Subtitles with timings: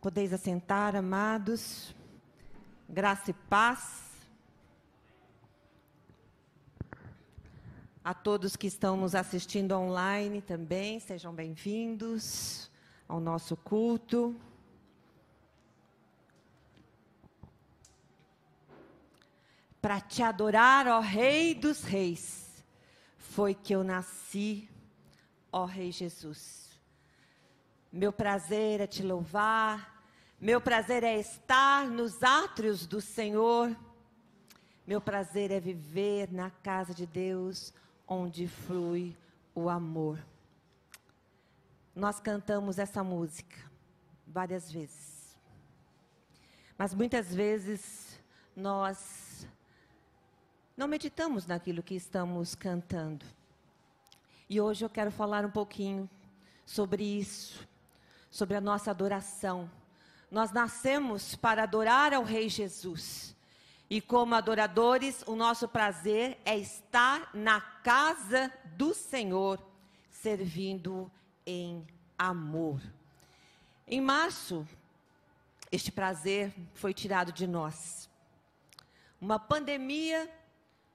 [0.00, 1.92] Podeis assentar, amados.
[2.88, 4.06] Graça e paz.
[8.04, 12.70] A todos que estão nos assistindo online também, sejam bem-vindos
[13.08, 14.36] ao nosso culto.
[19.82, 22.64] Para te adorar, ó Rei dos Reis,
[23.16, 24.70] foi que eu nasci,
[25.50, 26.67] ó Rei Jesus.
[27.90, 30.04] Meu prazer é te louvar,
[30.38, 33.74] meu prazer é estar nos átrios do Senhor,
[34.86, 37.72] meu prazer é viver na casa de Deus,
[38.06, 39.16] onde flui
[39.54, 40.22] o amor.
[41.96, 43.56] Nós cantamos essa música
[44.26, 45.34] várias vezes,
[46.76, 48.20] mas muitas vezes
[48.54, 49.48] nós
[50.76, 53.24] não meditamos naquilo que estamos cantando.
[54.48, 56.08] E hoje eu quero falar um pouquinho
[56.66, 57.66] sobre isso
[58.30, 59.70] sobre a nossa adoração.
[60.30, 63.34] Nós nascemos para adorar ao Rei Jesus.
[63.90, 69.58] E como adoradores, o nosso prazer é estar na casa do Senhor,
[70.10, 71.10] servindo
[71.46, 71.86] em
[72.18, 72.80] amor.
[73.86, 74.68] Em março,
[75.72, 78.10] este prazer foi tirado de nós.
[79.18, 80.30] Uma pandemia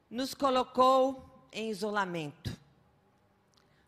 [0.09, 2.55] nos colocou em isolamento.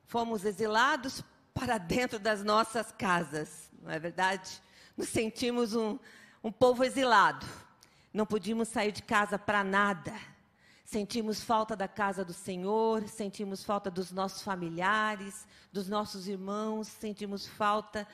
[0.07, 1.23] Fomos exilados
[1.65, 4.61] para dentro das nossas casas, não é verdade?
[4.95, 5.97] Nos sentimos um,
[6.43, 7.43] um povo exilado.
[8.13, 10.13] Não podíamos sair de casa para nada.
[10.85, 17.47] Sentimos falta da casa do Senhor, sentimos falta dos nossos familiares, dos nossos irmãos, sentimos
[17.47, 18.07] falta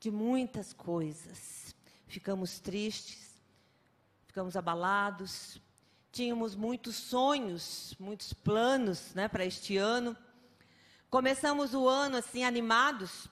[0.00, 1.76] de muitas coisas.
[2.08, 3.36] Ficamos tristes,
[4.26, 5.62] ficamos abalados.
[6.10, 10.16] Tínhamos muitos sonhos, muitos planos né, para este ano
[11.16, 13.26] Começamos o ano assim animados,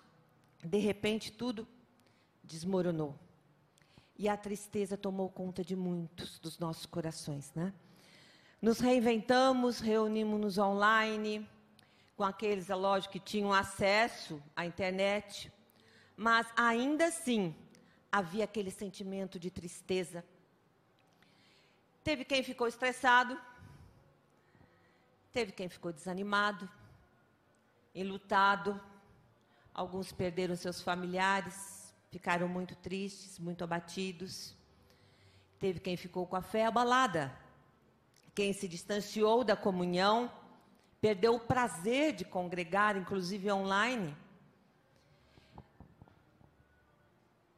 [0.65, 1.69] de repente tudo
[2.43, 3.15] desmoronou.
[4.17, 7.75] E a tristeza tomou conta de muitos dos nossos corações, né?
[8.63, 11.47] Nos reinventamos, reunimos-nos online,
[12.17, 15.53] com aqueles, é lógico, que tinham acesso à internet,
[16.17, 17.55] mas ainda assim
[18.11, 20.25] havia aquele sentimento de tristeza.
[22.03, 23.39] Teve quem ficou estressado,
[25.31, 26.67] teve quem ficou desanimado,
[27.95, 28.81] enlutado.
[29.73, 34.55] Alguns perderam seus familiares, ficaram muito tristes, muito abatidos.
[35.59, 37.33] Teve quem ficou com a fé abalada,
[38.35, 40.31] quem se distanciou da comunhão,
[41.01, 44.15] perdeu o prazer de congregar, inclusive online.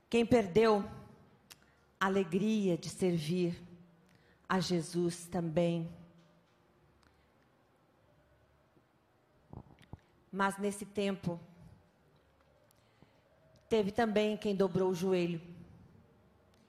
[0.08, 0.84] Quem perdeu
[1.98, 3.60] a alegria de servir
[4.48, 5.90] a Jesus também
[10.30, 11.40] Mas nesse tempo,
[13.68, 15.40] teve também quem dobrou o joelho,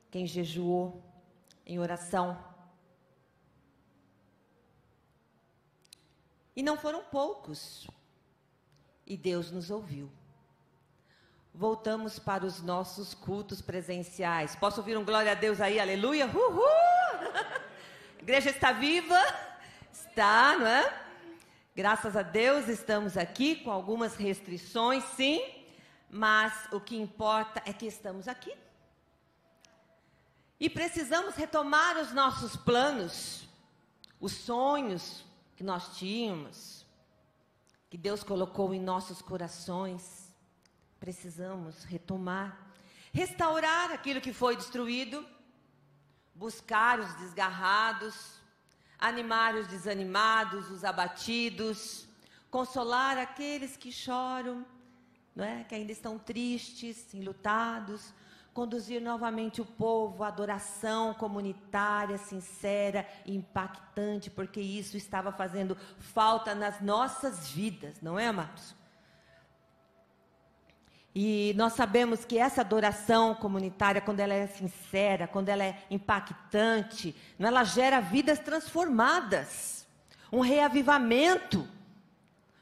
[0.09, 1.03] quem jejuou
[1.65, 2.37] em oração.
[6.55, 7.87] E não foram poucos.
[9.05, 10.09] E Deus nos ouviu.
[11.53, 14.55] Voltamos para os nossos cultos presenciais.
[14.55, 15.79] Posso ouvir um glória a Deus aí?
[15.79, 16.27] Aleluia!
[16.27, 16.63] Uhul!
[18.19, 19.19] A igreja está viva?
[19.91, 21.06] Está, não é?
[21.77, 25.39] Graças a Deus estamos aqui com algumas restrições, sim,
[26.09, 28.51] mas o que importa é que estamos aqui.
[30.59, 33.47] E precisamos retomar os nossos planos,
[34.19, 35.23] os sonhos
[35.55, 36.83] que nós tínhamos,
[37.91, 40.33] que Deus colocou em nossos corações.
[40.99, 42.59] Precisamos retomar,
[43.13, 45.23] restaurar aquilo que foi destruído,
[46.33, 48.36] buscar os desgarrados,
[48.99, 52.07] animar os desanimados, os abatidos,
[52.49, 54.65] consolar aqueles que choram,
[55.35, 55.63] não é?
[55.63, 58.13] que ainda estão tristes, enlutados,
[58.53, 66.55] conduzir novamente o povo à adoração comunitária, sincera e impactante, porque isso estava fazendo falta
[66.55, 68.76] nas nossas vidas, não é, amados?
[71.19, 77.15] E nós sabemos que essa adoração comunitária, quando ela é sincera, quando ela é impactante,
[77.39, 79.87] ela gera vidas transformadas,
[80.31, 81.67] um reavivamento,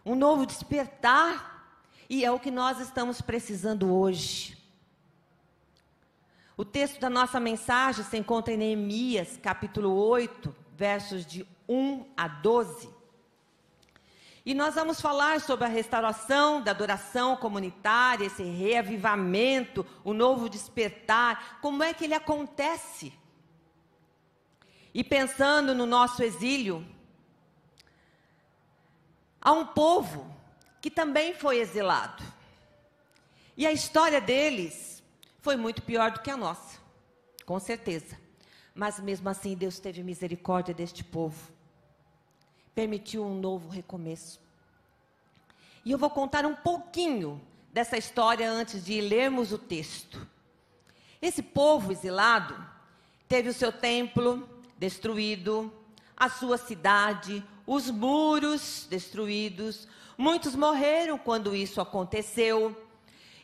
[0.05, 1.67] um novo despertar.
[2.09, 4.57] E é o que nós estamos precisando hoje.
[6.55, 12.29] O texto da nossa mensagem se encontra em Neemias, capítulo 8, versos de 1 a
[12.29, 12.94] 12.
[14.45, 21.59] E nós vamos falar sobre a restauração da adoração comunitária, esse reavivamento, o novo despertar,
[21.61, 23.11] como é que ele acontece.
[24.93, 26.85] E pensando no nosso exílio,
[29.41, 30.31] há um povo
[30.79, 32.23] que também foi exilado.
[33.57, 35.03] E a história deles
[35.39, 36.77] foi muito pior do que a nossa,
[37.47, 38.15] com certeza.
[38.75, 41.51] Mas mesmo assim, Deus teve misericórdia deste povo,
[42.75, 44.39] permitiu um novo recomeço.
[45.85, 47.41] E eu vou contar um pouquinho
[47.71, 50.27] dessa história antes de lermos o texto.
[51.21, 52.55] Esse povo exilado
[53.29, 55.71] teve o seu templo destruído,
[56.17, 59.87] a sua cidade, os muros destruídos.
[60.17, 62.75] Muitos morreram quando isso aconteceu.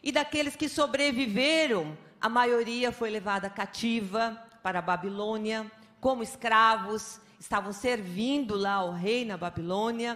[0.03, 7.73] E daqueles que sobreviveram, a maioria foi levada cativa para a Babilônia, como escravos, estavam
[7.73, 10.15] servindo lá ao rei na Babilônia.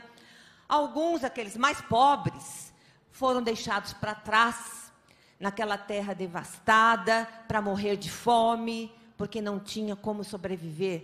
[0.70, 2.72] Alguns, aqueles mais pobres,
[3.12, 4.94] foram deixados para trás,
[5.40, 11.04] naquela terra devastada, para morrer de fome, porque não tinha como sobreviver.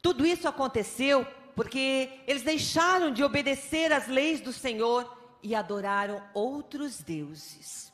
[0.00, 1.26] Tudo isso aconteceu
[1.56, 5.12] porque eles deixaram de obedecer às leis do Senhor
[5.42, 7.92] e adoraram outros deuses.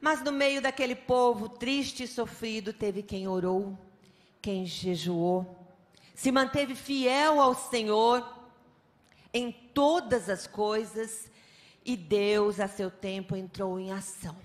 [0.00, 3.76] Mas no meio daquele povo triste e sofrido, teve quem orou,
[4.40, 5.63] quem jejuou,
[6.14, 8.26] se manteve fiel ao Senhor
[9.32, 11.30] em todas as coisas
[11.84, 14.36] e Deus, a seu tempo, entrou em ação.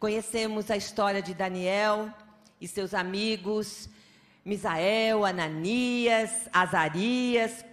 [0.00, 2.12] Conhecemos a história de Daniel
[2.60, 3.88] e seus amigos
[4.44, 7.64] Misael, Ananias, Azarias,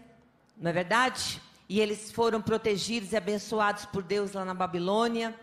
[0.57, 1.41] não é verdade?
[1.69, 5.33] E eles foram protegidos e abençoados por Deus lá na Babilônia,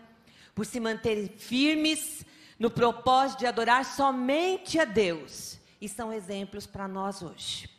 [0.53, 2.23] por se manterem firmes
[2.59, 5.59] no propósito de adorar somente a Deus.
[5.83, 7.69] E são exemplos para nós hoje.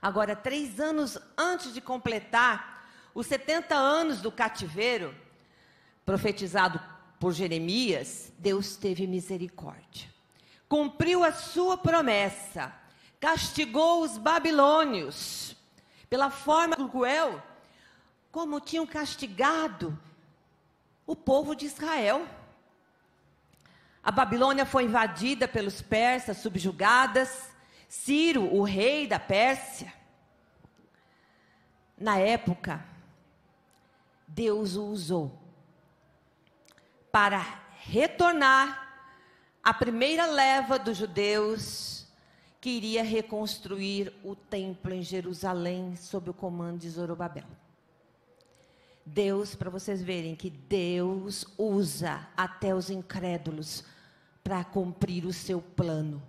[0.00, 5.14] Agora, três anos antes de completar os 70 anos do cativeiro,
[6.04, 6.80] profetizado
[7.18, 10.16] por Jeremias, Deus teve misericórdia
[10.68, 12.72] cumpriu a sua promessa,
[13.20, 15.56] castigou os babilônios
[16.08, 17.42] pela forma cruel
[18.30, 19.98] como tinham castigado
[21.06, 22.26] o povo de Israel.
[24.06, 27.50] A Babilônia foi invadida pelos persas, subjugadas.
[27.88, 29.92] Ciro, o rei da Pérsia,
[31.98, 32.86] na época,
[34.28, 35.36] Deus o usou
[37.10, 37.44] para
[37.80, 39.10] retornar
[39.60, 42.06] a primeira leva dos judeus
[42.60, 47.48] que iria reconstruir o templo em Jerusalém sob o comando de Zorobabel.
[49.04, 53.84] Deus, para vocês verem que Deus usa até os incrédulos
[54.46, 56.22] para cumprir o seu plano.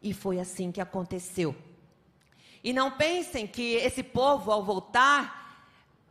[0.00, 1.56] E foi assim que aconteceu.
[2.62, 5.68] E não pensem que esse povo, ao voltar,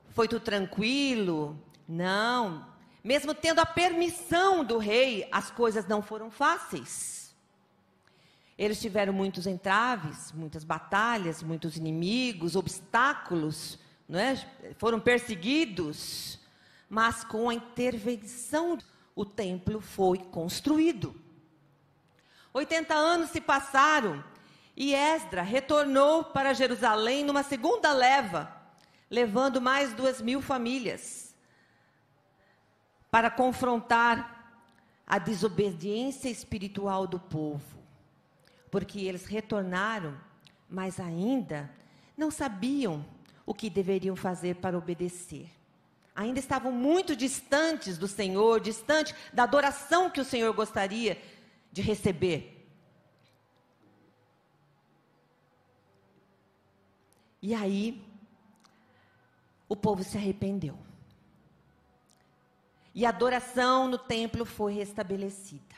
[0.09, 1.57] foi tudo tranquilo.
[1.87, 2.67] Não.
[3.01, 7.33] Mesmo tendo a permissão do rei, as coisas não foram fáceis.
[8.57, 14.35] Eles tiveram muitos entraves, muitas batalhas, muitos inimigos, obstáculos, não é?
[14.77, 16.39] foram perseguidos,
[16.89, 18.77] mas com a intervenção,
[19.15, 21.15] o templo foi construído.
[22.53, 24.23] 80 anos se passaram
[24.75, 28.51] e Esdra retornou para Jerusalém numa segunda leva,
[29.09, 31.33] levando mais duas mil famílias
[33.09, 34.35] para confrontar
[35.07, 37.77] a desobediência espiritual do povo.
[38.69, 40.19] Porque eles retornaram,
[40.69, 41.71] mas ainda
[42.17, 43.05] não sabiam
[43.45, 45.49] o que deveriam fazer para obedecer.
[46.15, 51.21] Ainda estavam muito distantes do Senhor, distante da adoração que o Senhor gostaria
[51.71, 52.65] de receber.
[57.41, 58.01] E aí,
[59.67, 60.79] o povo se arrependeu.
[62.93, 65.75] E a adoração no templo foi restabelecida.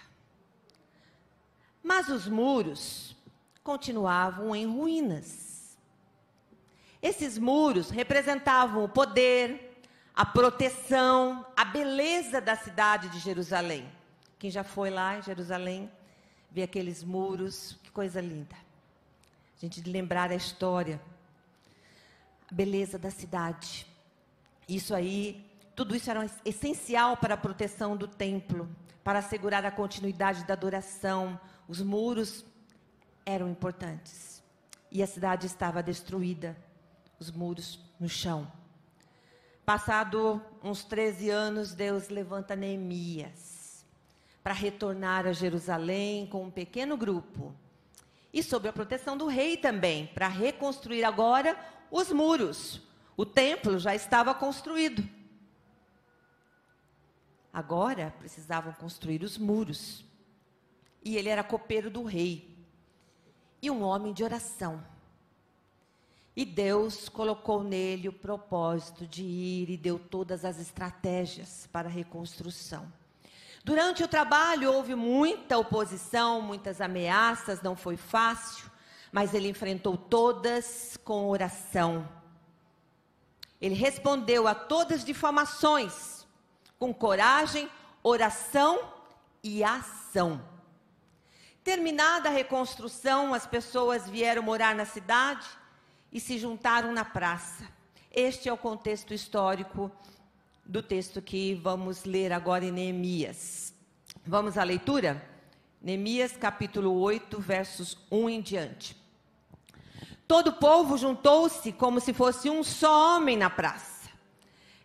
[1.82, 3.16] Mas os muros
[3.64, 5.76] continuavam em ruínas.
[7.02, 9.67] Esses muros representavam o poder,
[10.18, 13.88] a proteção, a beleza da cidade de Jerusalém.
[14.40, 15.92] Quem já foi lá em Jerusalém,
[16.50, 18.56] vê aqueles muros, que coisa linda.
[19.56, 21.00] A gente lembrar a história,
[22.52, 23.86] a beleza da cidade.
[24.68, 25.46] Isso aí
[25.76, 28.68] tudo isso era essencial para a proteção do templo,
[29.04, 31.40] para assegurar a continuidade da adoração.
[31.68, 32.44] Os muros
[33.24, 34.42] eram importantes.
[34.92, 36.58] E a cidade estava destruída,
[37.20, 38.52] os muros no chão.
[39.68, 43.86] Passado uns 13 anos, Deus levanta Neemias
[44.42, 47.54] para retornar a Jerusalém com um pequeno grupo.
[48.32, 51.60] E sob a proteção do rei também, para reconstruir agora
[51.92, 52.82] os muros.
[53.18, 55.04] O templo já estava construído.
[57.52, 60.06] Agora precisavam construir os muros.
[61.04, 62.58] E ele era copeiro do rei.
[63.62, 64.82] E um homem de oração.
[66.38, 71.92] E Deus colocou nele o propósito de ir e deu todas as estratégias para a
[71.92, 72.94] reconstrução.
[73.64, 78.70] Durante o trabalho houve muita oposição, muitas ameaças, não foi fácil,
[79.12, 82.08] mas ele enfrentou todas com oração.
[83.60, 86.28] Ele respondeu a todas as difamações
[86.78, 87.68] com coragem,
[88.04, 88.94] oração
[89.44, 90.40] e ação.
[91.64, 95.48] Terminada a reconstrução, as pessoas vieram morar na cidade
[96.12, 97.66] e se juntaram na praça.
[98.12, 99.92] Este é o contexto histórico
[100.66, 103.74] do texto que vamos ler agora em Neemias.
[104.26, 105.24] Vamos à leitura?
[105.82, 108.98] Neemias capítulo 8, versos 1 em diante.
[110.28, 114.10] Todo o povo juntou-se como se fosse um só homem na praça,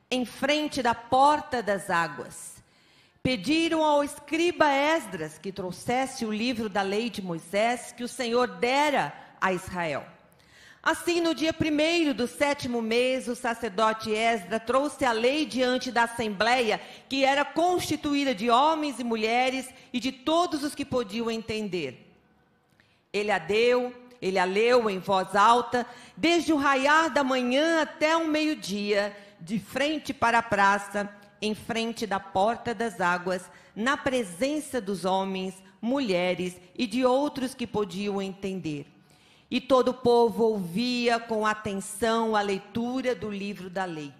[0.08, 2.62] em frente da porta das águas.
[3.22, 8.46] Pediram ao escriba Esdras que trouxesse o livro da lei de Moisés que o Senhor
[8.46, 10.06] dera a Israel.
[10.82, 16.04] Assim, no dia primeiro do sétimo mês, o sacerdote Esdra trouxe a lei diante da
[16.04, 22.12] assembleia, que era constituída de homens e mulheres e de todos os que podiam entender.
[23.12, 25.86] Ele a deu, ele a leu em voz alta,
[26.16, 31.08] desde o raiar da manhã até o meio-dia, de frente para a praça,
[31.40, 37.68] em frente da porta das águas, na presença dos homens, mulheres e de outros que
[37.68, 38.91] podiam entender.
[39.52, 44.10] E todo o povo ouvia com atenção a leitura do livro da lei.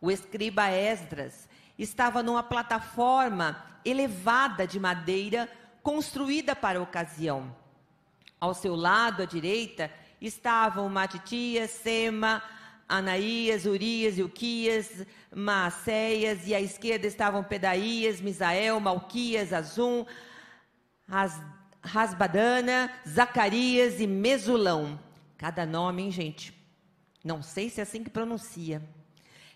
[0.00, 5.50] O escriba Esdras estava numa plataforma elevada de madeira
[5.82, 7.52] construída para a ocasião.
[8.40, 12.40] Ao seu lado, à direita, estavam Matitias, Sema,
[12.88, 20.06] Anaías, Urias, Ilquias, Maacéias, e à esquerda estavam Pedaías, Misael, Malquias, Azum,
[21.08, 21.36] As
[21.82, 24.98] Rasbadana, Zacarias e Mesulão.
[25.36, 26.54] Cada nome, hein, gente?
[27.24, 28.82] Não sei se é assim que pronuncia.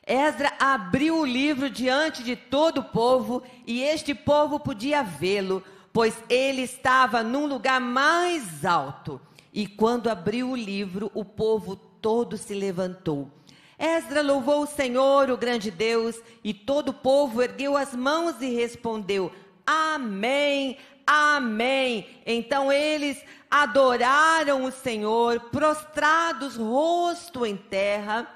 [0.07, 5.62] Esdra abriu o livro diante de todo o povo e este povo podia vê-lo,
[5.93, 9.21] pois ele estava num lugar mais alto.
[9.52, 13.31] E quando abriu o livro, o povo todo se levantou.
[13.78, 18.54] Esdra louvou o Senhor, o grande Deus, e todo o povo ergueu as mãos e
[18.54, 19.33] respondeu:
[19.66, 22.06] Amém, Amém.
[22.26, 28.28] Então eles adoraram o Senhor, prostrados, rosto em terra.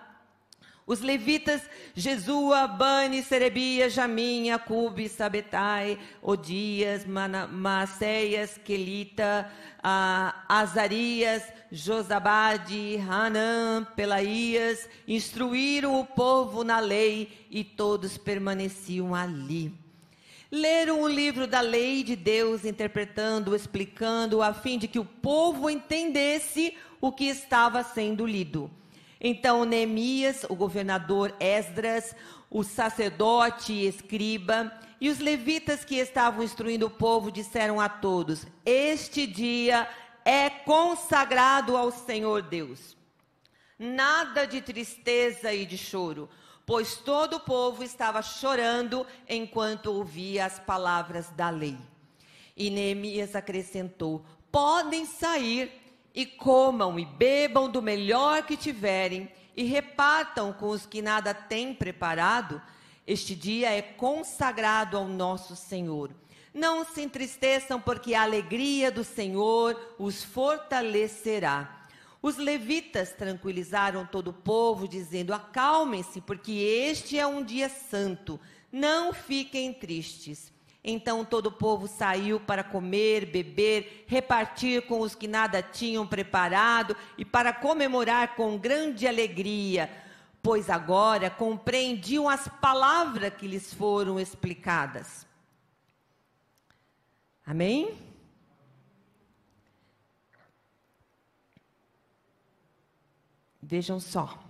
[0.87, 1.61] Os levitas,
[1.95, 7.05] Jesua, Bani, Serebia, Jamim, Acube, Sabetai, Odias,
[7.51, 19.15] Maceias, Quelita, uh, Azarias, Josabade, Hanã, Pelaías, instruíram o povo na lei e todos permaneciam
[19.15, 19.88] ali.
[20.51, 25.69] Leram o livro da lei de Deus, interpretando, explicando, a fim de que o povo
[25.69, 28.71] entendesse o que estava sendo lido.
[29.21, 32.15] Então Neemias, o governador Esdras,
[32.49, 38.47] o sacerdote e escriba e os levitas que estavam instruindo o povo disseram a todos:
[38.65, 39.87] Este dia
[40.25, 42.97] é consagrado ao Senhor Deus.
[43.79, 46.29] Nada de tristeza e de choro
[46.69, 51.79] pois todo o povo estava chorando enquanto ouvia as palavras da lei.
[52.55, 54.23] E Neemias acrescentou:
[54.53, 55.73] Podem sair
[56.15, 61.73] e comam e bebam do melhor que tiverem e repartam com os que nada têm
[61.73, 62.61] preparado.
[63.07, 66.11] Este dia é consagrado ao nosso Senhor.
[66.53, 71.78] Não se entristeçam, porque a alegria do Senhor os fortalecerá.
[72.21, 78.41] Os levitas tranquilizaram todo o povo, dizendo: Acalmem-se, porque este é um dia santo,
[78.73, 80.53] não fiquem tristes.
[80.83, 86.97] Então todo o povo saiu para comer, beber, repartir com os que nada tinham preparado
[87.17, 89.91] e para comemorar com grande alegria,
[90.43, 95.27] pois agora compreendiam as palavras que lhes foram explicadas.
[97.45, 98.08] Amém?
[103.69, 104.43] Vejam só.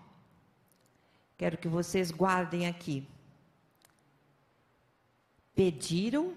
[1.37, 3.05] Quero que vocês guardem aqui.
[5.57, 6.35] Pediram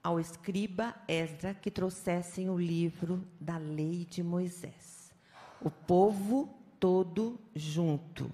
[0.00, 5.12] ao escriba Esdra que trouxessem o livro da lei de Moisés.
[5.60, 6.48] O povo
[6.78, 8.30] todo junto.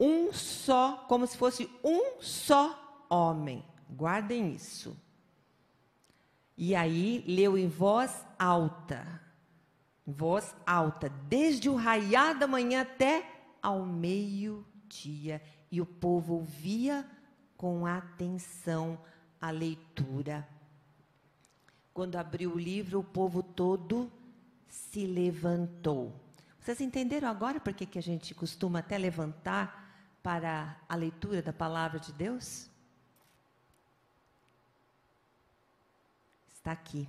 [0.00, 3.62] Um só, como se fosse um só homem.
[3.90, 4.96] Guardem isso.
[6.56, 9.21] E aí leu em voz alta
[10.06, 13.24] voz alta, desde o raiar da manhã até
[13.62, 15.42] ao meio-dia.
[15.70, 17.08] E o povo ouvia
[17.56, 18.98] com atenção
[19.40, 20.46] a leitura.
[21.94, 24.10] Quando abriu o livro, o povo todo
[24.68, 26.12] se levantou.
[26.60, 29.82] Vocês entenderam agora por que, que a gente costuma até levantar
[30.22, 32.70] para a leitura da palavra de Deus?
[36.52, 37.08] Está aqui.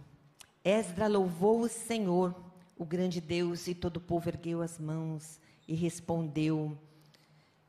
[0.63, 2.35] Esdra louvou o Senhor,
[2.77, 6.77] o grande Deus, e todo o povo ergueu as mãos e respondeu.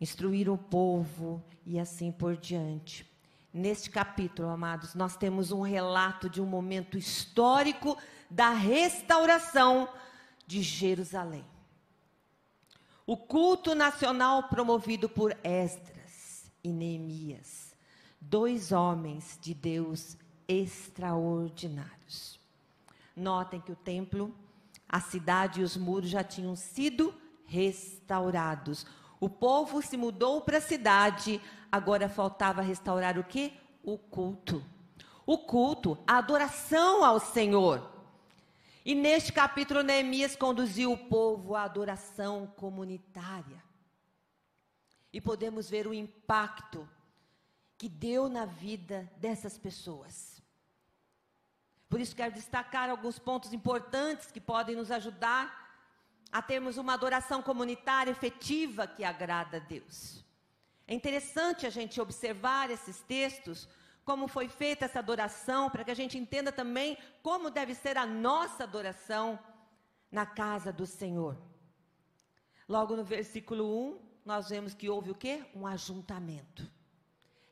[0.01, 3.11] Instruíram o povo e assim por diante.
[3.53, 7.97] Neste capítulo, amados, nós temos um relato de um momento histórico
[8.29, 9.89] da restauração
[10.47, 11.45] de Jerusalém.
[13.07, 17.77] O culto nacional promovido por Esdras e Neemias,
[18.21, 20.17] dois homens de Deus
[20.49, 22.41] extraordinários.
[23.15, 24.35] Notem que o templo,
[24.95, 27.13] a cidade e os muros já tinham sido
[27.47, 28.87] restaurados.
[29.19, 31.41] O povo se mudou para a cidade,
[31.73, 33.53] agora faltava restaurar o que?
[33.83, 34.65] O culto.
[35.27, 37.91] O culto, a adoração ao Senhor.
[38.85, 43.61] E neste capítulo, Neemias conduziu o povo à adoração comunitária.
[45.13, 46.89] E podemos ver o impacto
[47.77, 50.34] que deu na vida dessas pessoas.
[51.95, 55.79] Por isso, quero destacar alguns pontos importantes que podem nos ajudar
[56.33, 60.25] a termos uma adoração comunitária efetiva que agrada a Deus.
[60.89, 63.69] É interessante a gente observar esses textos
[64.05, 68.05] como foi feita essa adoração, para que a gente entenda também como deve ser a
[68.05, 69.39] nossa adoração
[70.11, 71.39] na casa do Senhor.
[72.69, 75.45] Logo no versículo 1, nós vemos que houve o quê?
[75.55, 76.69] Um ajuntamento.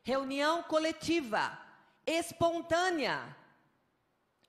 [0.03, 1.57] Reunião coletiva,
[2.05, 3.41] espontânea.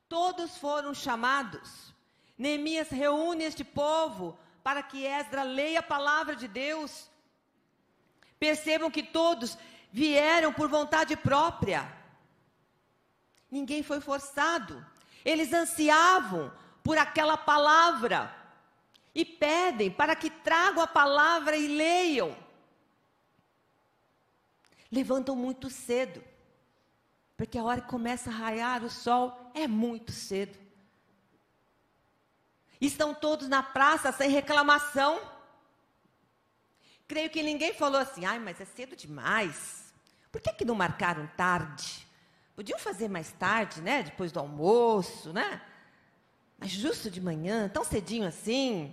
[0.08, 1.94] Todos foram chamados.
[2.36, 7.08] Neemias reúne este povo para que Esdra leia a palavra de Deus.
[8.38, 9.56] Percebam que todos
[9.92, 11.90] vieram por vontade própria.
[13.50, 14.84] Ninguém foi forçado.
[15.24, 18.34] Eles ansiavam por aquela palavra
[19.14, 22.36] e pedem para que tragam a palavra e leiam.
[24.90, 26.22] Levantam muito cedo,
[27.36, 30.58] porque a hora que começa a raiar o sol é muito cedo.
[32.80, 35.20] Estão todos na praça sem reclamação.
[37.06, 39.94] Creio que ninguém falou assim, ai, mas é cedo demais.
[40.30, 42.06] Por que, que não marcaram tarde?
[42.56, 44.02] Podiam fazer mais tarde, né?
[44.02, 45.62] Depois do almoço, né?
[46.58, 48.92] Mas justo de manhã, tão cedinho assim.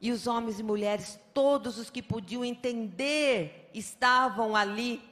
[0.00, 5.02] E os homens e mulheres, todos os que podiam entender, estavam ali.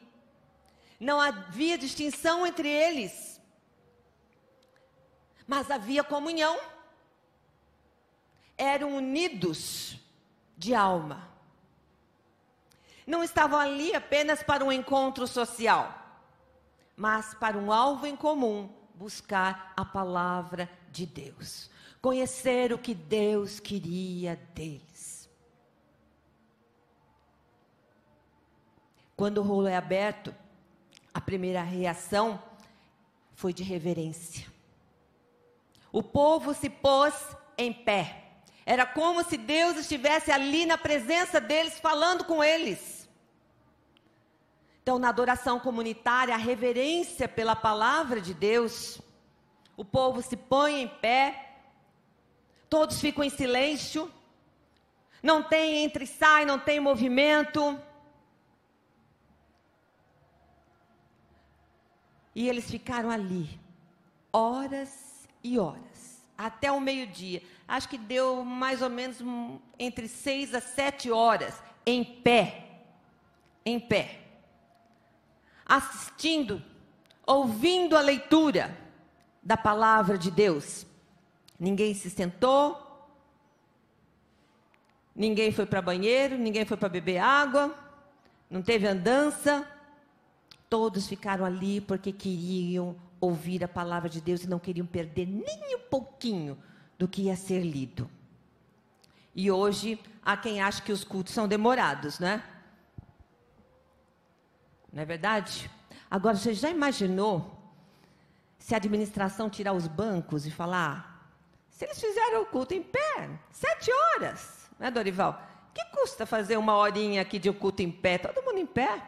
[0.98, 3.37] Não havia distinção entre eles.
[5.48, 6.60] Mas havia comunhão.
[8.56, 9.98] Eram unidos
[10.56, 11.28] de alma
[13.08, 15.98] não estavam ali apenas para um encontro social,
[16.94, 21.70] mas para um alvo em comum buscar a palavra de Deus,
[22.02, 25.26] conhecer o que Deus queria deles.
[29.16, 30.34] Quando o rolo é aberto,
[31.14, 32.40] a primeira reação
[33.34, 34.46] foi de reverência.
[35.98, 37.12] O povo se pôs
[37.56, 38.04] em pé.
[38.64, 43.08] Era como se Deus estivesse ali na presença deles, falando com eles.
[44.80, 49.00] Então, na adoração comunitária, a reverência pela palavra de Deus,
[49.76, 51.56] o povo se põe em pé,
[52.70, 54.08] todos ficam em silêncio,
[55.20, 57.76] não tem entre e sai, não tem movimento.
[62.36, 63.58] E eles ficaram ali,
[64.32, 65.08] horas
[65.42, 65.87] e horas,
[66.38, 67.42] até o meio-dia.
[67.66, 69.18] Acho que deu mais ou menos
[69.78, 72.64] entre seis a sete horas, em pé.
[73.66, 74.28] Em pé
[75.68, 76.62] assistindo,
[77.26, 78.76] ouvindo a leitura
[79.42, 80.86] da palavra de Deus.
[81.60, 83.06] Ninguém se sentou,
[85.14, 87.76] ninguém foi para banheiro, ninguém foi para beber água,
[88.50, 89.66] não teve andança.
[90.70, 95.76] Todos ficaram ali porque queriam ouvir a palavra de Deus e não queriam perder nem
[95.76, 96.56] um pouquinho
[96.98, 98.08] do que ia ser lido.
[99.34, 102.42] E hoje há quem acha que os cultos são demorados, né?
[104.92, 105.70] Não é verdade?
[106.10, 107.56] Agora, você já imaginou
[108.58, 111.32] se a administração tirar os bancos e falar,
[111.70, 115.48] se eles fizeram o culto em pé, sete horas, né, Dorival?
[115.78, 118.18] que custa fazer uma horinha aqui de culto em pé?
[118.18, 119.00] Todo mundo em pé.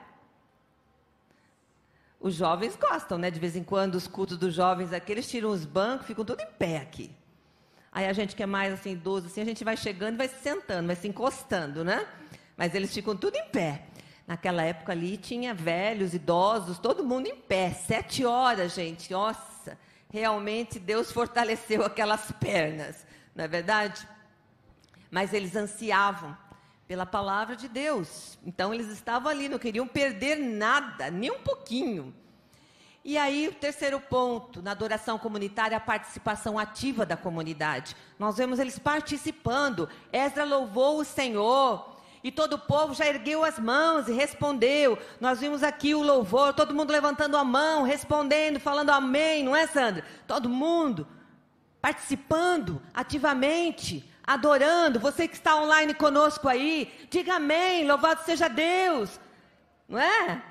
[2.20, 3.30] Os jovens gostam, né?
[3.30, 6.42] De vez em quando, os cultos dos jovens aqui, eles tiram os bancos, ficam tudo
[6.42, 7.10] em pé aqui.
[7.90, 10.28] Aí a gente que é mais assim, idoso, assim, a gente vai chegando e vai
[10.28, 12.06] se sentando, vai se encostando, né?
[12.56, 13.86] Mas eles ficam tudo em pé.
[14.26, 17.72] Naquela época ali tinha velhos, idosos, todo mundo em pé.
[17.72, 19.10] Sete horas, gente.
[19.10, 19.78] Nossa,
[20.10, 24.06] realmente Deus fortaleceu aquelas pernas, não é verdade?
[25.10, 26.36] Mas eles ansiavam
[26.90, 28.36] pela palavra de Deus.
[28.44, 32.12] Então eles estavam ali, não queriam perder nada, nem um pouquinho.
[33.04, 37.94] E aí, o terceiro ponto, na adoração comunitária, a participação ativa da comunidade.
[38.18, 39.88] Nós vemos eles participando.
[40.12, 41.94] Esdra louvou o Senhor.
[42.24, 44.98] E todo o povo já ergueu as mãos e respondeu.
[45.20, 49.64] Nós vimos aqui o louvor, todo mundo levantando a mão, respondendo, falando amém, não é,
[49.68, 50.04] Sandra?
[50.26, 51.06] Todo mundo
[51.80, 55.00] participando ativamente, adorando.
[55.00, 59.20] Você que está online conosco aí, diga amém, louvado seja Deus,
[59.88, 60.42] não é?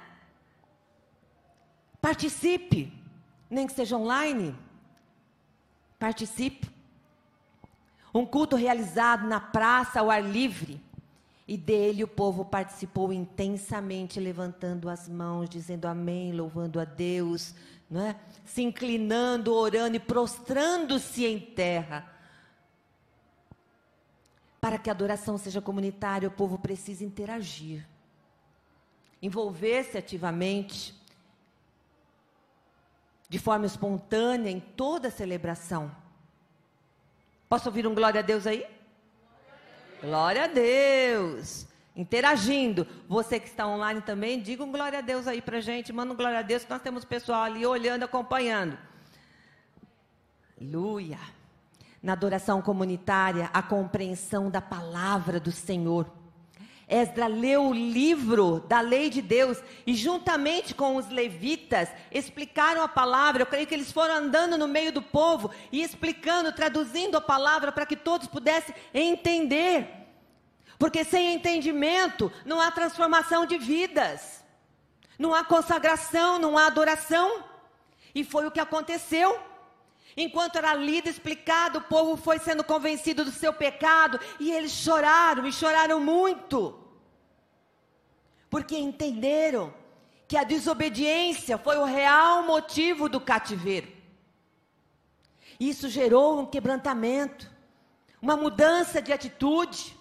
[2.02, 2.94] Participe,
[3.50, 4.56] nem que seja online.
[5.98, 6.70] Participe.
[8.14, 10.82] Um culto realizado na praça ao ar livre.
[11.48, 17.56] E dele o povo participou intensamente, levantando as mãos, dizendo amém, louvando a Deus,
[17.90, 18.16] não é?
[18.46, 22.19] se inclinando, orando e prostrando-se em terra.
[24.70, 27.84] Para que a adoração seja comunitária, o povo precisa interagir,
[29.20, 30.94] envolver-se ativamente,
[33.28, 35.90] de forma espontânea em toda a celebração.
[37.50, 38.64] Posso ouvir um glória a Deus aí?
[40.04, 41.66] Glória a Deus.
[41.96, 42.86] Interagindo.
[43.08, 45.92] Você que está online também, diga um glória a Deus aí para gente.
[45.92, 48.78] Manda um glória a Deus, que nós temos pessoal ali olhando, acompanhando.
[50.62, 51.18] Aleluia.
[52.02, 56.10] Na adoração comunitária, a compreensão da palavra do Senhor
[56.90, 62.88] Esdra leu o livro da lei de Deus e, juntamente com os levitas, explicaram a
[62.88, 63.44] palavra.
[63.44, 67.72] Eu creio que eles foram andando no meio do povo e explicando, traduzindo a palavra
[67.72, 69.88] para que todos pudessem entender.
[70.80, 74.44] Porque sem entendimento não há transformação de vidas,
[75.20, 77.44] não há consagração, não há adoração.
[78.16, 79.40] E foi o que aconteceu.
[80.22, 85.48] Enquanto era lido, explicado, o povo foi sendo convencido do seu pecado e eles choraram
[85.48, 86.78] e choraram muito.
[88.50, 89.74] Porque entenderam
[90.28, 93.88] que a desobediência foi o real motivo do cativeiro.
[95.58, 97.50] Isso gerou um quebrantamento,
[98.22, 99.98] uma mudança de atitude,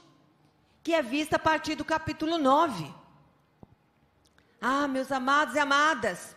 [0.82, 2.92] que é vista a partir do capítulo 9.
[4.60, 6.36] Ah, meus amados e amadas,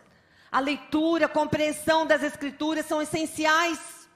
[0.51, 4.09] a leitura, a compreensão das Escrituras são essenciais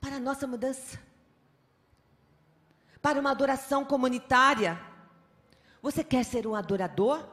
[0.00, 0.98] para a nossa mudança,
[3.00, 4.78] para uma adoração comunitária.
[5.80, 7.24] Você quer ser um adorador?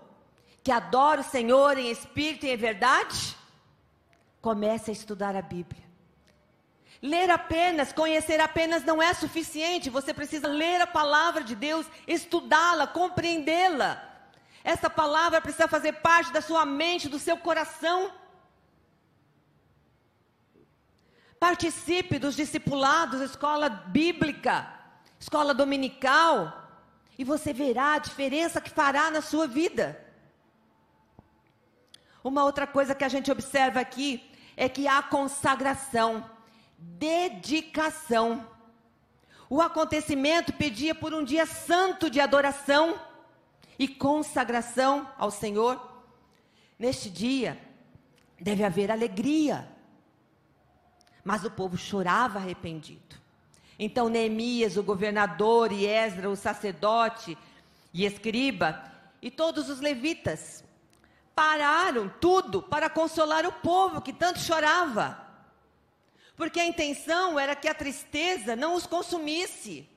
[0.64, 3.36] Que adora o Senhor em espírito e em verdade?
[4.42, 5.84] Comece a estudar a Bíblia.
[7.02, 9.90] Ler apenas, conhecer apenas não é suficiente.
[9.90, 14.15] Você precisa ler a palavra de Deus, estudá-la, compreendê-la.
[14.74, 18.12] Essa palavra precisa fazer parte da sua mente, do seu coração.
[21.40, 24.68] Participe dos discipulados, escola bíblica,
[25.20, 26.36] escola dominical,
[27.16, 30.04] e você verá a diferença que fará na sua vida.
[32.24, 34.10] Uma outra coisa que a gente observa aqui
[34.58, 36.28] é que há consagração,
[36.80, 38.48] dedicação.
[39.48, 43.00] O acontecimento pedia por um dia santo de adoração
[43.78, 46.04] e consagração ao Senhor.
[46.78, 47.60] Neste dia,
[48.40, 49.68] deve haver alegria.
[51.24, 53.16] Mas o povo chorava arrependido.
[53.78, 57.38] Então Neemias, o governador, e Esdra, o sacerdote
[57.94, 60.64] e escriba, e todos os levitas,
[61.34, 65.26] pararam tudo para consolar o povo que tanto chorava.
[66.36, 69.90] Porque a intenção era que a tristeza não os consumisse.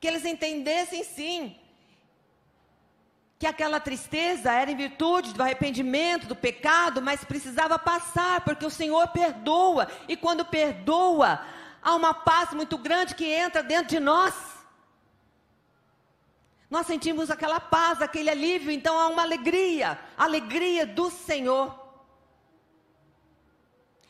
[0.00, 1.56] Que eles entendessem sim
[3.40, 8.70] que aquela tristeza era em virtude do arrependimento, do pecado, mas precisava passar, porque o
[8.70, 11.42] Senhor perdoa, e quando perdoa,
[11.82, 14.34] há uma paz muito grande que entra dentro de nós.
[16.68, 21.74] Nós sentimos aquela paz, aquele alívio, então há uma alegria, alegria do Senhor.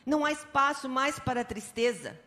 [0.05, 2.19] Não há espaço mais para a tristeza.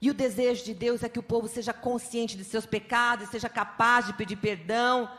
[0.00, 3.48] E o desejo de Deus é que o povo seja consciente de seus pecados, seja
[3.48, 5.10] capaz de pedir perdão.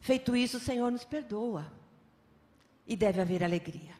[0.00, 1.72] Feito isso, o Senhor nos perdoa.
[2.86, 3.94] E deve haver alegria.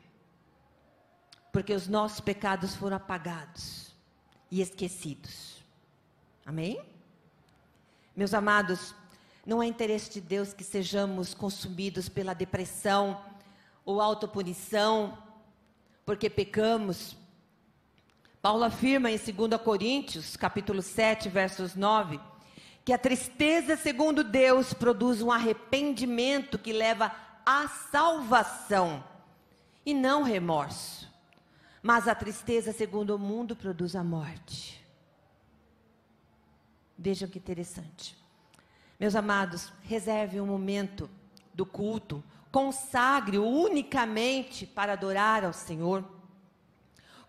[1.52, 3.94] Porque os nossos pecados foram apagados
[4.50, 5.62] e esquecidos.
[6.44, 6.84] Amém?
[8.14, 8.94] Meus amados,
[9.46, 13.24] não é interesse de Deus que sejamos consumidos pela depressão
[13.84, 15.16] ou autopunição,
[16.04, 17.16] porque pecamos
[18.44, 22.20] Paulo afirma em 2 Coríntios, capítulo 7, versos 9,
[22.84, 27.10] que a tristeza, segundo Deus, produz um arrependimento que leva
[27.46, 29.02] à salvação
[29.86, 31.10] e não remorso.
[31.82, 34.84] Mas a tristeza, segundo o mundo, produz a morte.
[36.98, 38.14] Vejam que interessante.
[39.00, 41.08] Meus amados, reserve um momento
[41.54, 46.13] do culto, consagre-o unicamente para adorar ao Senhor.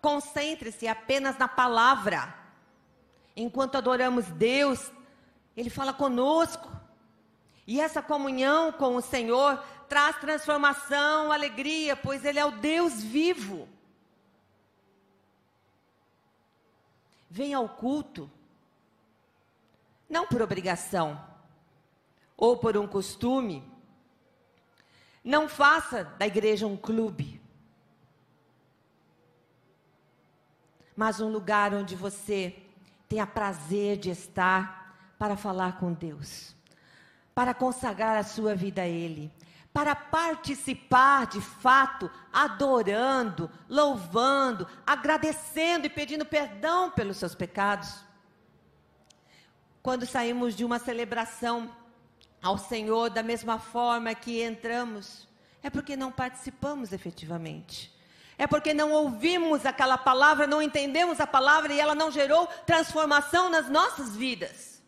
[0.06, 2.32] Concentre-se apenas na palavra.
[3.36, 4.92] Enquanto adoramos Deus,
[5.58, 6.70] Ele fala conosco.
[7.66, 9.58] E essa comunhão com o Senhor
[9.90, 13.68] traz transformação, alegria, pois Ele é o Deus vivo.
[17.28, 18.30] Venha ao culto,
[20.08, 21.20] não por obrigação
[22.38, 23.68] ou por um costume.
[25.24, 27.42] Não faça da igreja um clube,
[30.96, 32.56] mas um lugar onde você
[33.08, 36.56] tenha prazer de estar para falar com Deus,
[37.34, 39.32] para consagrar a sua vida a Ele,
[39.74, 48.04] para participar de fato, adorando, louvando, agradecendo e pedindo perdão pelos seus pecados.
[49.84, 51.70] Quando saímos de uma celebração
[52.42, 55.28] ao Senhor da mesma forma que entramos,
[55.62, 57.95] é porque não participamos efetivamente.
[58.38, 63.50] É porque não ouvimos aquela palavra, não entendemos a palavra e ela não gerou transformação
[63.50, 64.84] nas nossas vidas.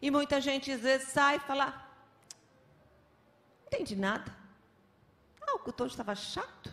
[0.00, 4.32] E muita gente às vezes sai e fala: Não entendi nada.
[5.40, 6.72] Ah, o culto estava chato.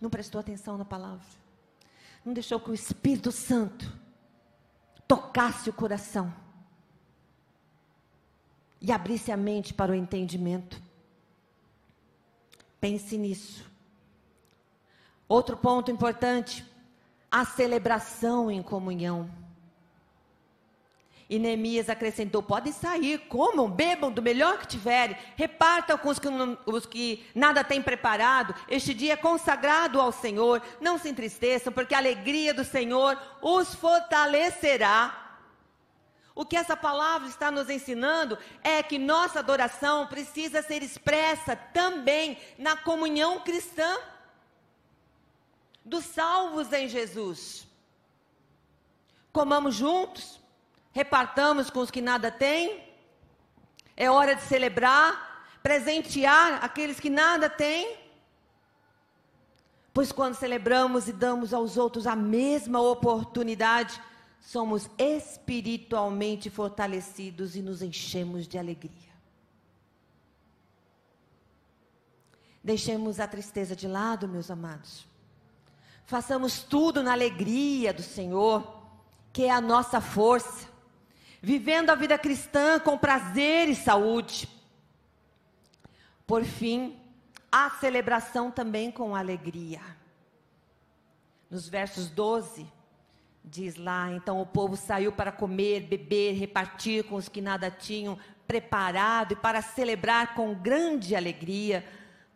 [0.00, 1.26] Não prestou atenção na palavra.
[2.24, 3.90] Não deixou que o Espírito Santo
[5.08, 6.43] tocasse o coração
[8.84, 10.78] e abrisse a mente para o entendimento.
[12.78, 13.64] Pense nisso.
[15.26, 16.62] Outro ponto importante:
[17.30, 19.30] a celebração em comunhão.
[21.30, 26.28] E Neemias acrescentou: podem sair, comam, bebam do melhor que tiverem, repartam com os que,
[26.66, 28.54] os que nada têm preparado.
[28.68, 30.60] Este dia é consagrado ao Senhor.
[30.78, 35.23] Não se entristeçam, porque a alegria do Senhor os fortalecerá.
[36.34, 42.38] O que essa palavra está nos ensinando é que nossa adoração precisa ser expressa também
[42.58, 43.96] na comunhão cristã
[45.84, 47.68] dos salvos em Jesus.
[49.32, 50.44] Comamos juntos
[50.94, 52.82] repartamos com os que nada têm.
[53.96, 57.98] É hora de celebrar, presentear aqueles que nada têm.
[59.92, 64.00] Pois quando celebramos e damos aos outros a mesma oportunidade,
[64.44, 69.14] somos espiritualmente fortalecidos e nos enchemos de alegria.
[72.62, 75.06] Deixemos a tristeza de lado, meus amados.
[76.04, 78.82] Façamos tudo na alegria do Senhor,
[79.32, 80.74] que é a nossa força
[81.44, 84.48] vivendo a vida cristã com prazer e saúde.
[86.26, 86.98] Por fim,
[87.52, 89.80] a celebração também com alegria.
[91.50, 92.66] Nos versos 12,
[93.44, 98.18] diz lá: então o povo saiu para comer, beber, repartir com os que nada tinham
[98.46, 101.84] preparado e para celebrar com grande alegria,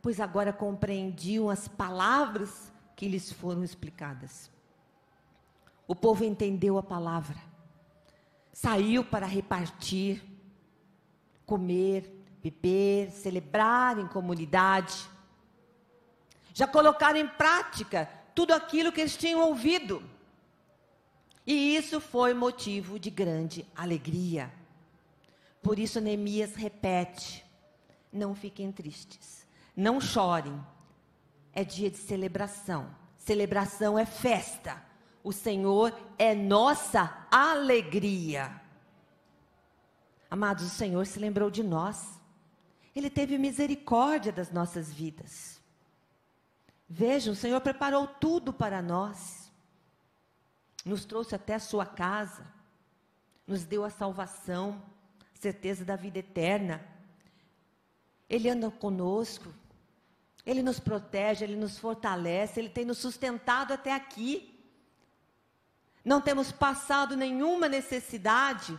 [0.02, 4.50] pois agora compreendiam as palavras que lhes foram explicadas.
[5.86, 7.48] O povo entendeu a palavra
[8.60, 10.20] saiu para repartir,
[11.46, 15.08] comer, beber, celebrar em comunidade.
[16.52, 20.02] Já colocaram em prática tudo aquilo que eles tinham ouvido.
[21.50, 24.52] E isso foi motivo de grande alegria.
[25.62, 27.42] Por isso Neemias repete:
[28.12, 30.62] não fiquem tristes, não chorem.
[31.54, 32.94] É dia de celebração.
[33.16, 34.84] Celebração é festa.
[35.24, 38.60] O Senhor é nossa alegria.
[40.30, 42.20] Amados, o Senhor se lembrou de nós.
[42.94, 45.58] Ele teve misericórdia das nossas vidas.
[46.86, 49.47] Vejam, o Senhor preparou tudo para nós.
[50.88, 52.46] Nos trouxe até a sua casa.
[53.46, 54.82] Nos deu a salvação,
[55.34, 56.84] certeza da vida eterna.
[58.28, 59.52] Ele anda conosco.
[60.44, 64.58] Ele nos protege, ele nos fortalece, ele tem nos sustentado até aqui
[66.08, 68.78] não temos passado nenhuma necessidade,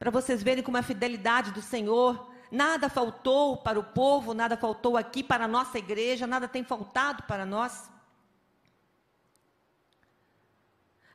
[0.00, 4.96] para vocês verem como a fidelidade do Senhor, nada faltou para o povo, nada faltou
[4.96, 7.88] aqui para a nossa igreja, nada tem faltado para nós.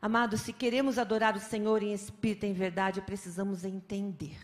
[0.01, 4.39] Amados, se queremos adorar o Senhor em espírito e em verdade, precisamos entender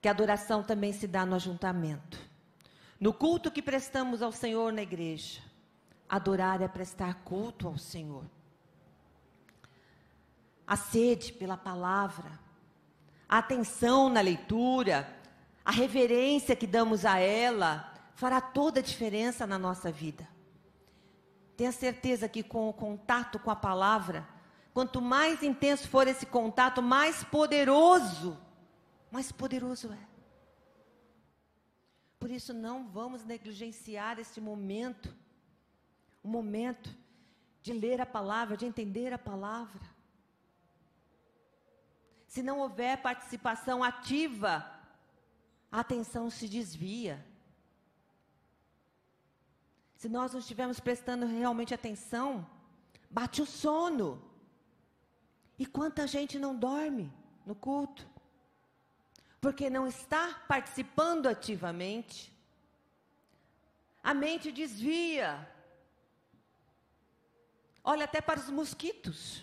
[0.00, 2.18] que a adoração também se dá no ajuntamento.
[2.98, 5.42] No culto que prestamos ao Senhor na igreja,
[6.08, 8.24] adorar é prestar culto ao Senhor
[10.66, 12.38] a sede pela palavra,
[13.28, 15.08] a atenção na leitura,
[15.64, 20.26] a reverência que damos a ela, fará toda a diferença na nossa vida.
[21.56, 24.26] Tenha certeza que com o contato com a palavra,
[24.74, 28.36] Quanto mais intenso for esse contato, mais poderoso,
[29.08, 30.08] mais poderoso é.
[32.18, 35.14] Por isso, não vamos negligenciar este momento,
[36.24, 36.90] o momento
[37.62, 39.80] de ler a palavra, de entender a palavra.
[42.26, 44.68] Se não houver participação ativa,
[45.70, 47.24] a atenção se desvia.
[50.04, 52.46] Se nós não estivermos prestando realmente atenção,
[53.10, 54.22] bate o sono.
[55.58, 57.10] E quanta gente não dorme
[57.46, 58.06] no culto?
[59.40, 62.30] Porque não está participando ativamente.
[64.02, 65.50] A mente desvia.
[67.82, 69.42] Olha até para os mosquitos.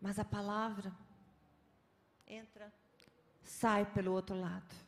[0.00, 0.90] Mas a palavra
[2.26, 2.72] entra,
[3.44, 4.85] sai pelo outro lado.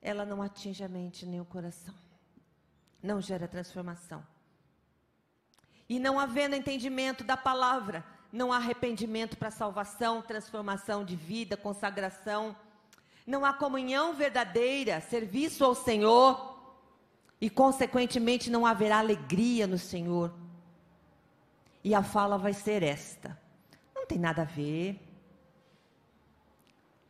[0.00, 1.94] Ela não atinge a mente nem o coração.
[3.02, 4.24] Não gera transformação.
[5.88, 12.54] E não havendo entendimento da palavra, não há arrependimento para salvação, transformação de vida, consagração.
[13.26, 16.56] Não há comunhão verdadeira, serviço ao Senhor.
[17.40, 20.34] E, consequentemente, não haverá alegria no Senhor.
[21.82, 23.38] E a fala vai ser esta:
[23.94, 25.00] não tem nada a ver.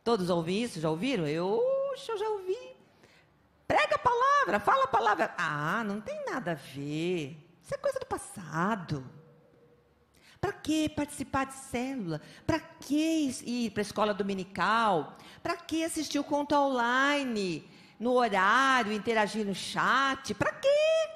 [0.03, 0.79] Todos ouviram isso?
[0.79, 1.27] Já ouviram?
[1.27, 1.61] Eu,
[2.07, 2.68] eu já ouvi.
[3.69, 5.31] Prega a palavra, fala a palavra.
[5.37, 7.37] Ah, não tem nada a ver.
[7.61, 9.07] Isso é coisa do passado.
[10.41, 12.19] Para que participar de célula?
[12.47, 15.15] Para que ir para a escola dominical?
[15.43, 17.69] Para que assistir o conto online?
[17.99, 20.33] No horário, interagir no chat?
[20.33, 21.09] Para quê?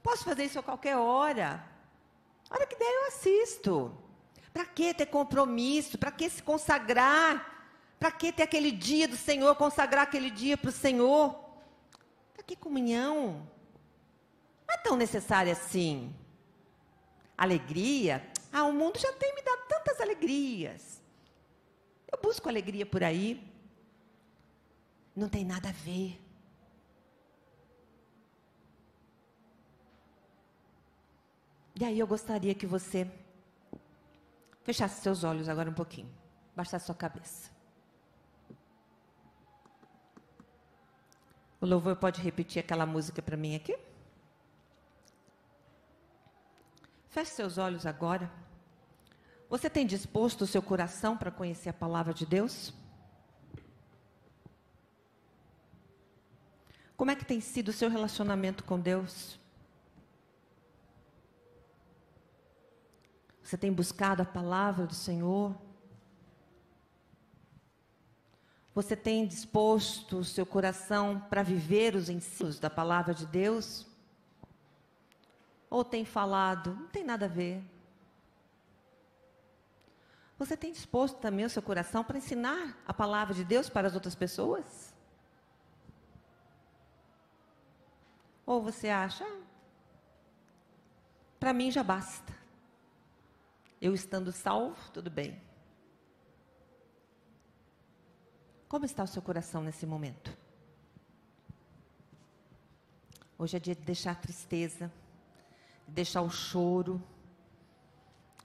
[0.00, 1.64] Posso fazer isso a qualquer hora.
[2.48, 3.92] A hora que der, eu assisto.
[4.52, 5.98] Para que ter compromisso?
[5.98, 7.44] Para que se consagrar?
[7.98, 11.45] Para que ter aquele dia do Senhor, consagrar aquele dia para o Senhor?
[12.46, 13.46] Que comunhão?
[14.66, 16.14] Não é tão necessária assim.
[17.36, 18.24] Alegria?
[18.52, 21.02] Ah, o mundo já tem me dado tantas alegrias.
[22.10, 23.42] Eu busco alegria por aí.
[25.14, 26.20] Não tem nada a ver.
[31.78, 33.10] E aí eu gostaria que você
[34.62, 36.10] fechasse seus olhos agora um pouquinho.
[36.54, 37.55] Baixasse sua cabeça.
[41.60, 43.76] O louvor pode repetir aquela música para mim aqui?
[47.08, 48.30] Feche seus olhos agora.
[49.48, 52.74] Você tem disposto o seu coração para conhecer a palavra de Deus?
[56.96, 59.38] Como é que tem sido o seu relacionamento com Deus?
[63.42, 65.54] Você tem buscado a palavra do Senhor?
[68.76, 73.86] Você tem disposto o seu coração para viver os ensinos da palavra de Deus?
[75.70, 77.64] Ou tem falado, não tem nada a ver.
[80.38, 83.94] Você tem disposto também o seu coração para ensinar a palavra de Deus para as
[83.94, 84.92] outras pessoas?
[88.44, 89.40] Ou você acha, ah,
[91.40, 92.30] para mim já basta.
[93.80, 95.45] Eu estando salvo, tudo bem.
[98.68, 100.36] Como está o seu coração nesse momento?
[103.38, 104.90] Hoje é dia de deixar tristeza
[105.86, 107.02] deixar o choro.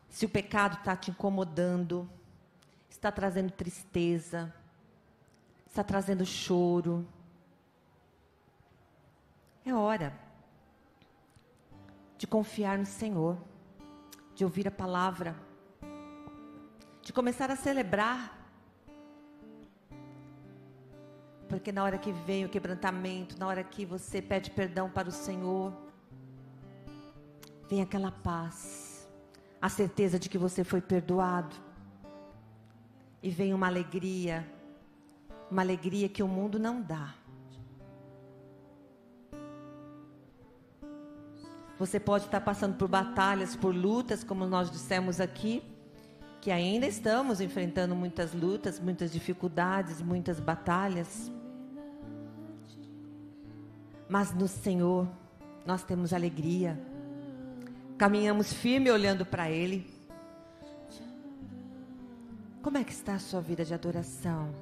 [0.10, 2.10] Se o pecado está te incomodando,
[2.90, 4.54] está trazendo tristeza,
[5.68, 7.08] está trazendo choro,
[9.66, 10.14] é hora
[12.18, 13.38] de confiar no Senhor,
[14.36, 15.36] de ouvir a palavra,
[17.02, 18.41] de começar a celebrar.
[21.52, 25.12] Porque na hora que vem o quebrantamento, na hora que você pede perdão para o
[25.12, 25.74] Senhor,
[27.70, 29.06] vem aquela paz,
[29.62, 31.54] a certeza de que você foi perdoado.
[33.22, 34.48] E vem uma alegria,
[35.52, 37.14] uma alegria que o mundo não dá.
[41.78, 45.62] Você pode estar passando por batalhas, por lutas, como nós dissemos aqui,
[46.40, 51.30] que ainda estamos enfrentando muitas lutas, muitas dificuldades, muitas batalhas.
[54.12, 55.08] Mas no Senhor
[55.66, 56.78] nós temos alegria.
[57.98, 59.90] Caminhamos firme olhando para Ele.
[62.62, 64.54] Como é que está a sua vida de adoração?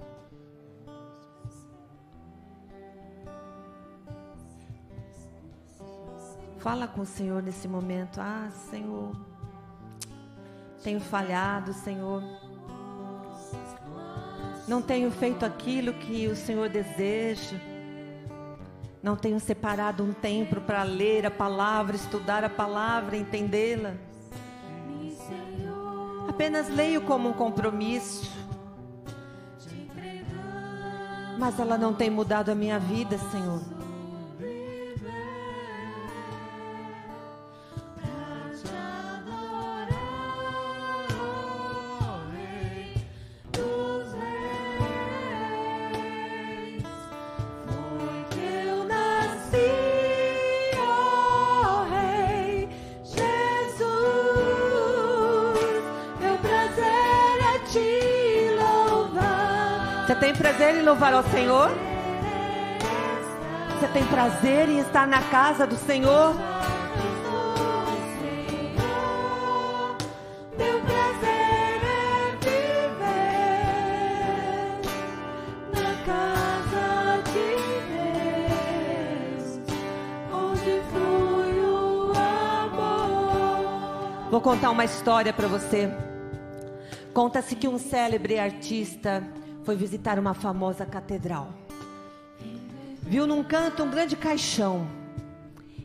[6.60, 8.22] Fala com o Senhor nesse momento.
[8.22, 9.16] Ah, Senhor,
[10.84, 12.22] tenho falhado, Senhor.
[14.68, 17.69] Não tenho feito aquilo que o Senhor deseja
[19.02, 23.94] não tenho separado um tempo para ler a palavra, estudar a palavra, entendê-la.
[26.28, 28.30] Apenas leio como um compromisso.
[31.38, 33.79] Mas ela não tem mudado a minha vida, Senhor.
[60.80, 61.70] Em louvar ao Senhor?
[63.80, 66.34] Você tem prazer em estar na casa do Senhor?
[70.58, 73.02] Meu prazer é viver
[75.74, 77.50] na casa de
[79.36, 79.60] Deus,
[80.34, 82.14] onde flui o
[82.64, 84.30] amor.
[84.32, 85.92] Vou contar uma história para você.
[87.14, 89.22] Conta-se que um célebre artista
[89.70, 91.54] foi visitar uma famosa catedral.
[93.04, 94.88] Viu num canto um grande caixão.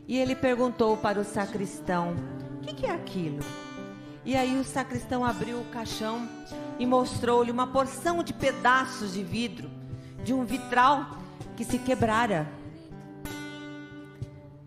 [0.07, 2.15] E ele perguntou para o sacristão:
[2.57, 3.37] O que, que é aquilo?
[4.25, 6.27] E aí o sacristão abriu o caixão
[6.79, 9.69] e mostrou-lhe uma porção de pedaços de vidro
[10.23, 11.19] de um vitral
[11.55, 12.47] que se quebrara.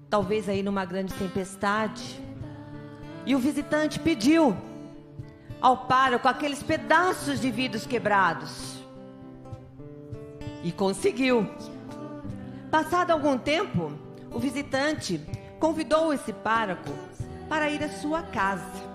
[0.09, 2.23] Talvez aí numa grande tempestade.
[3.27, 4.57] E o visitante pediu
[5.61, 8.78] ao pároco aqueles pedaços de vidros quebrados.
[10.63, 11.49] E conseguiu.
[12.71, 13.93] Passado algum tempo,
[14.31, 15.21] o visitante
[15.59, 16.91] convidou esse pároco
[17.49, 18.89] para ir à sua casa.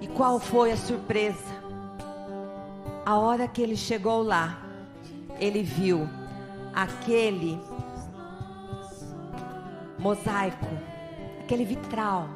[0.00, 1.54] E qual foi a surpresa?
[3.04, 4.62] A hora que ele chegou lá,
[5.38, 6.08] ele viu
[6.72, 7.60] aquele
[9.98, 10.68] mosaico,
[11.42, 12.28] aquele vitral,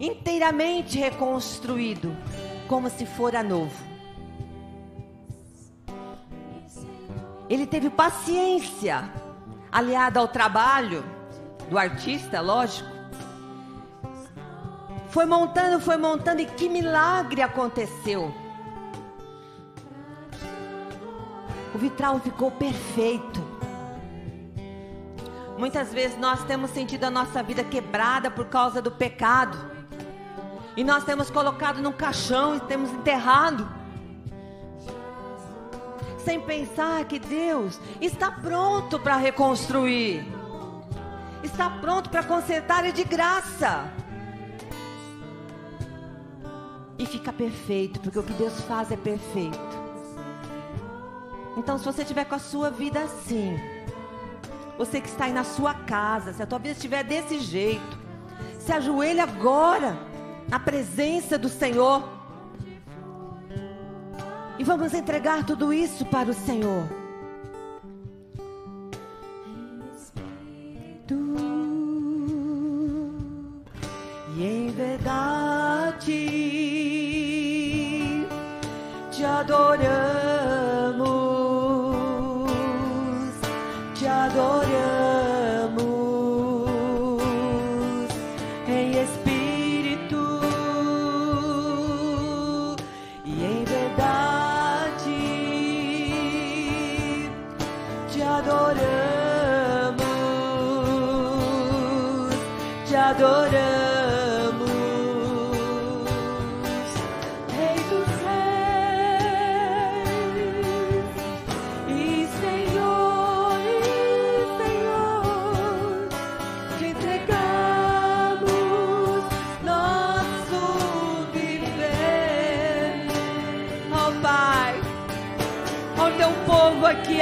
[0.00, 2.16] inteiramente reconstruído,
[2.68, 3.95] como se fora novo.
[7.48, 9.08] Ele teve paciência,
[9.70, 11.04] aliada ao trabalho
[11.70, 12.90] do artista, lógico.
[15.08, 18.34] Foi montando, foi montando, e que milagre aconteceu.
[21.74, 23.44] O vitral ficou perfeito.
[25.58, 29.58] Muitas vezes nós temos sentido a nossa vida quebrada por causa do pecado.
[30.76, 33.66] E nós temos colocado num caixão e temos enterrado.
[36.26, 40.26] Sem pensar que Deus está pronto para reconstruir.
[41.40, 43.88] Está pronto para consertar e de graça.
[46.98, 49.56] E fica perfeito, porque o que Deus faz é perfeito.
[51.56, 53.56] Então, se você tiver com a sua vida assim,
[54.76, 57.96] você que está aí na sua casa, se a tua vida estiver desse jeito,
[58.58, 59.96] se ajoelhe agora
[60.48, 62.15] na presença do Senhor.
[64.58, 66.88] E vamos entregar tudo isso para o Senhor.
[74.38, 75.06] E em verdade
[79.10, 79.70] te adoramos,
[83.94, 84.95] te adoramos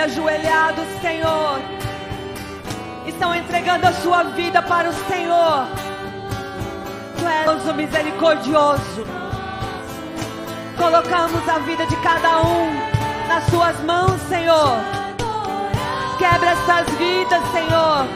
[0.04, 1.60] povo aqui ajoelhado, Senhor,
[3.06, 5.66] estão entregando a sua vida para o Senhor.
[7.18, 9.04] Tu és o misericordioso.
[10.76, 12.70] Colocamos a vida de cada um
[13.28, 14.76] nas suas mãos, Senhor.
[16.18, 18.06] Quebra essas vidas, Senhor.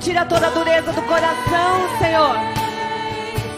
[0.00, 2.36] Tira toda a dureza do coração, Senhor.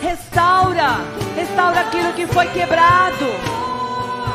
[0.02, 1.00] Restaura,
[1.34, 3.26] restaura aquilo que foi quebrado,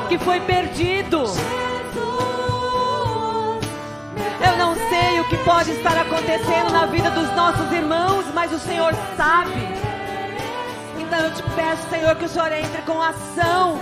[0.09, 1.23] que foi perdido.
[5.45, 9.67] Pode estar acontecendo na vida dos nossos irmãos, mas o Senhor sabe.
[10.99, 13.79] Então eu te peço, Senhor, que o Senhor entre com ação.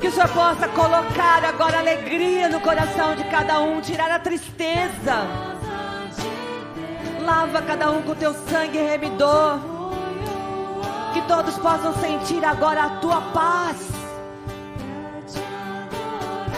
[0.00, 5.26] Que o Senhor possa colocar agora alegria no coração de cada um, tirar a tristeza.
[7.20, 9.58] Lava cada um com teu sangue remidor.
[11.14, 13.91] Que todos possam sentir agora a tua paz.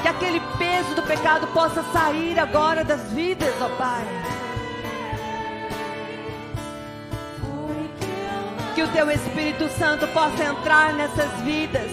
[0.04, 4.04] Que aquele peso do pecado possa sair agora das vidas, ó Pai.
[8.74, 11.90] Que o teu Espírito Santo possa entrar nessas vidas,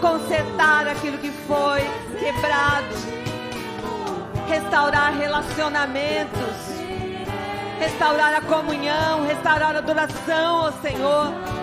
[0.00, 1.82] consertar aquilo que foi
[2.18, 2.86] quebrado,
[4.48, 6.56] restaurar relacionamentos,
[7.78, 11.57] restaurar a comunhão, restaurar a adoração ao Senhor.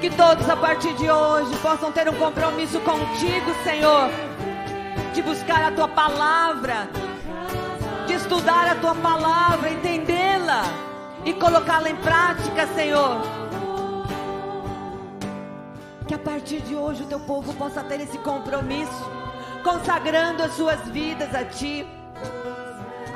[0.00, 4.08] Que todos a partir de hoje possam ter um compromisso contigo, Senhor,
[5.12, 6.88] de buscar a tua palavra,
[8.06, 10.62] de estudar a tua palavra, entendê-la
[11.24, 13.22] e colocá-la em prática, Senhor.
[16.06, 19.04] Que a partir de hoje o teu povo possa ter esse compromisso,
[19.64, 21.84] consagrando as suas vidas a ti,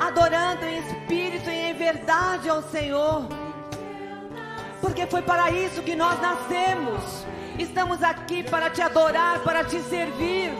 [0.01, 3.25] adorando em espírito e em verdade ao Senhor.
[4.83, 7.25] Porque foi para isso que nós nascemos.
[7.57, 10.51] Estamos aqui para te adorar, para te servir.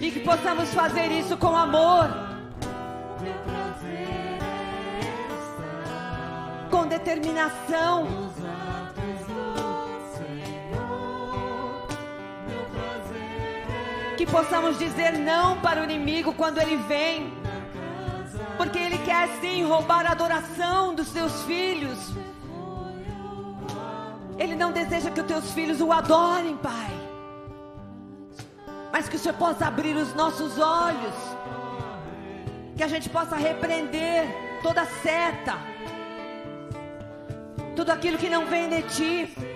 [0.00, 2.08] E que possamos fazer isso com amor.
[6.68, 8.08] Com determinação.
[14.16, 17.43] Que possamos dizer não para o inimigo quando ele vem.
[18.56, 21.98] Porque ele quer sim roubar a adoração dos seus filhos.
[24.38, 26.90] Ele não deseja que os teus filhos o adorem, Pai.
[28.92, 31.14] Mas que o Senhor possa abrir os nossos olhos.
[32.76, 34.26] Que a gente possa repreender
[34.62, 35.56] toda seta.
[37.76, 39.53] Tudo aquilo que não vem de ti.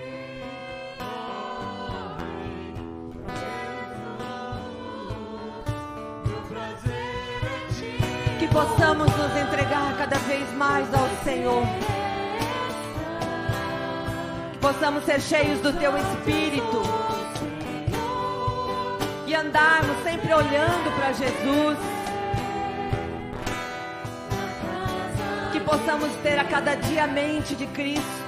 [8.51, 11.63] Possamos nos entregar cada vez mais ao Senhor.
[14.51, 16.81] Que possamos ser cheios do Teu Espírito.
[19.27, 21.77] E andarmos sempre olhando para Jesus.
[25.51, 28.19] Que possamos ter a cada dia a mente de Cristo.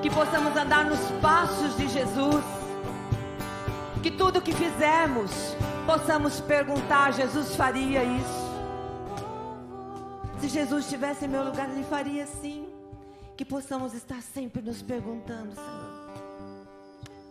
[0.00, 2.44] Que possamos andar nos passos de Jesus.
[4.02, 5.57] Que tudo que fizermos
[5.88, 8.48] possamos perguntar: Jesus faria isso?
[10.38, 12.68] Se Jesus estivesse em meu lugar, ele faria sim.
[13.34, 15.88] Que possamos estar sempre nos perguntando, Senhor.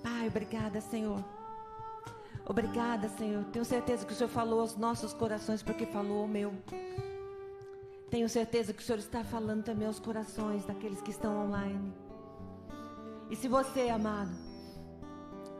[0.01, 1.23] Pai, obrigada, Senhor.
[2.45, 3.43] Obrigada, Senhor.
[3.51, 6.53] Tenho certeza que o Senhor falou aos nossos corações, porque falou ao meu.
[8.09, 11.93] Tenho certeza que o Senhor está falando também aos corações daqueles que estão online.
[13.29, 14.31] E se você, amado,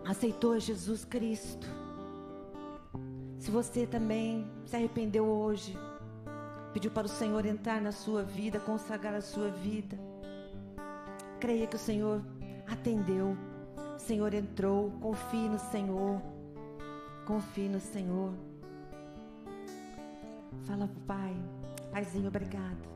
[0.06, 1.68] aceitou Jesus Cristo,
[3.38, 5.78] se você também se arrependeu hoje,
[6.74, 9.98] pediu para o Senhor entrar na sua vida, consagrar a sua vida,
[11.40, 12.22] creia que o Senhor
[12.68, 13.38] atendeu,
[13.96, 16.22] o Senhor entrou, confie no Senhor,
[17.26, 18.34] confie no Senhor.
[20.66, 21.36] Fala pro Pai,
[21.92, 22.88] Paizinho, obrigado.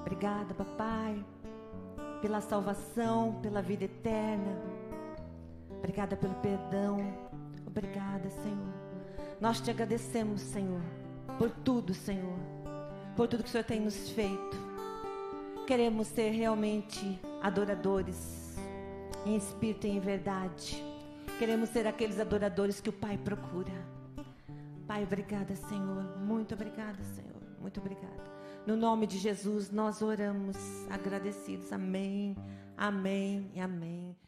[0.00, 1.24] Obrigada, papai,
[2.20, 4.58] pela salvação, pela vida eterna.
[5.78, 6.98] Obrigada pelo perdão.
[7.66, 8.81] Obrigada, Senhor.
[9.42, 10.80] Nós te agradecemos, Senhor,
[11.36, 12.38] por tudo, Senhor,
[13.16, 14.56] por tudo que o Senhor tem nos feito.
[15.66, 18.56] Queremos ser realmente adoradores,
[19.26, 20.80] em espírito e em verdade.
[21.40, 23.72] Queremos ser aqueles adoradores que o Pai procura.
[24.86, 26.18] Pai, obrigada, Senhor.
[26.18, 27.42] Muito obrigada, Senhor.
[27.60, 28.22] Muito obrigada.
[28.64, 30.56] No nome de Jesus, nós oramos
[30.88, 31.72] agradecidos.
[31.72, 32.36] Amém,
[32.76, 34.21] amém e amém.